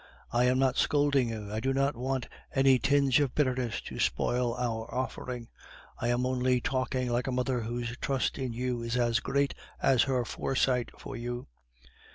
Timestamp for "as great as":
8.97-10.01